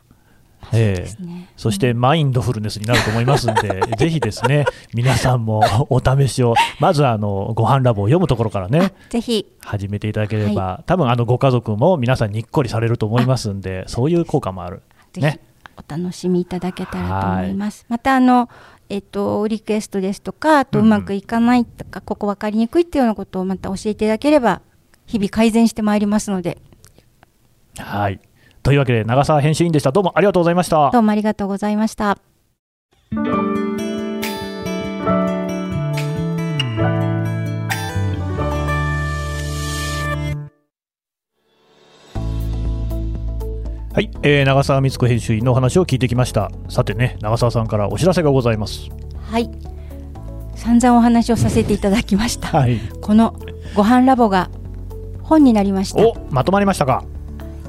[0.73, 9.45] ええ、ね、そしてマインドフルネスになると思いますんで、 ぜひですね、皆さんもお試しを、まずあのご飯ラボを読むところからね、ぜひ。
[9.61, 14.81] 始めていただければ、はい、多分あのご家族も皆さんにっこりされると思いますんで、そういう効果もある。
[15.15, 15.39] ね。
[15.77, 17.85] お楽しみいただけたらと思います。
[17.87, 18.49] またあの
[18.89, 24.61] えっと、リクエストですとかあとうまくいかないとか、うん、ここ分かりにくいっていうようなことをまた教えていただければ
[25.05, 26.57] 日々改善してまいりますので。
[27.77, 28.19] はい
[28.63, 32.17] というわけで長澤編集員でしたどうもありがとうございましたどうもありがとうございました。
[43.97, 46.51] はい、えー、長澤光子編集員のお話を聞いてきました。
[46.69, 48.89] さてね長澤さんからお知らせがございます。
[49.19, 49.49] はい。
[50.53, 53.35] 散々お話をさせていただきました、はい、この
[53.73, 54.51] ご飯ラボが
[55.23, 56.07] 本になりました。
[56.07, 57.05] おまとまりましたか。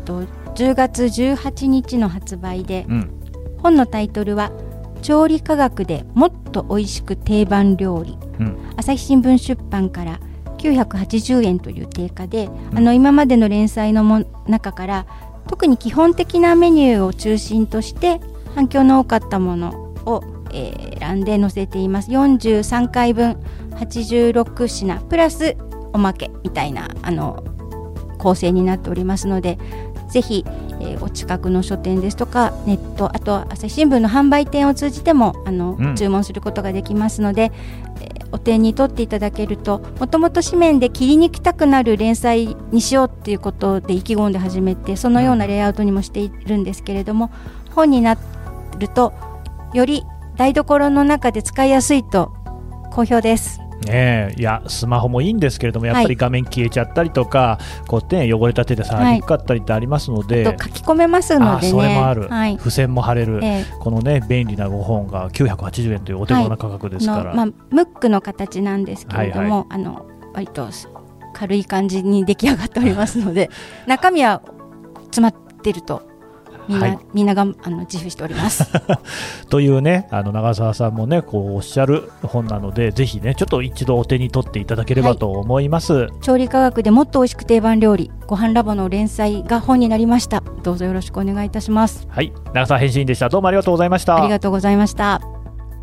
[0.05, 0.25] と
[0.55, 3.11] 10月18日の発売で、うん、
[3.63, 4.53] 本のタイトルは
[5.01, 10.21] 調理科学でもっと美味しく定番料理、うん、朝日新聞出版から
[10.59, 15.07] 980円という定価で、うん、あの今までの連載のも中から
[15.49, 18.21] 特に基本的なメニューを中心として
[18.55, 19.71] 反響の多かったもの
[20.07, 20.23] を、
[20.53, 22.11] えー、選んで載せています。
[22.11, 23.37] 43回分
[23.73, 25.57] 86品プラス
[25.93, 27.43] おまけみたいなあの
[28.19, 29.59] 構成になっておりますので
[30.11, 30.45] ぜひ、
[30.81, 37.53] えー、お近くの書店ですとかネットあと朝日新聞の販売店を通じてもあの、うん、注文することができますので、
[38.33, 47.31] お手に取っていただけるともともと紙面で切りにきたくなる連載にしようっていうことで意気込んで始めてそのようなレイアウトにもしているんですけれども
[47.75, 48.17] 本にな
[48.79, 49.13] ると
[49.73, 50.03] より
[50.37, 52.33] 台所の中で使いやすいと
[52.93, 53.68] 好評です。
[53.87, 70.69] ねいやスマホもいいんですけれどもやっぱり画面消えちゃったりとか、はい、こうね汚れた手で触りにくかったりってありますので、はい、書き込めますので、ね、それもある、はい、付箋も貼れる、えー、このね便利な5本が980円というお手頃な価格ですから、まあ、ムックの形なんですけれども、はいはい、あの割と
[71.35, 73.51] 軽い感じに出来上がっておりますので
[73.87, 74.43] 中身は
[75.11, 76.08] 詰まってると
[76.69, 78.71] みんなはい、みんながあの自負しております。
[79.49, 90.43] というねあの長澤さんもねこうおっしゃる本なのでぜひねちょっと一度お手に取っていただければと思います、はい、調理科学でもっと美味しく定番料理ご飯ラボの連載が本になりました。
[90.63, 92.07] どうぞよろしくお願いいたします。
[92.11, 92.33] はい。
[92.53, 93.29] 長澤編集員でした。
[93.29, 94.17] どうもありがとうございました。
[94.17, 95.23] ありがとうございました。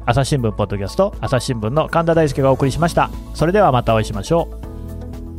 [0.05, 3.09] 朝日新聞ポッドキャスト朝日新聞の神田大輔がお送りしました。
[3.33, 4.65] それではまたお会いしましょう。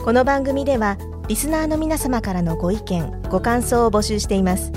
[0.03, 0.97] この番組では
[1.29, 4.71] リスナーの皆様からのご意見ご感想を募集しています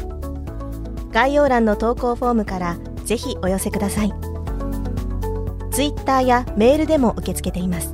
[1.11, 4.13] 概要欄の投稿フォームからぜひお寄せください。
[5.71, 7.93] ツイッターやメールでも受け付けています。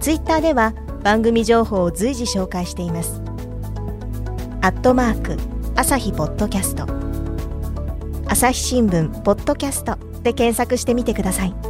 [0.00, 3.20] ツイッターでは番組情報を随時紹介しています。
[4.60, 5.36] アットマーク
[5.74, 6.86] 朝日ポッドキャスト。
[8.26, 11.69] 朝日新聞ポッドキャストで検索してみてください。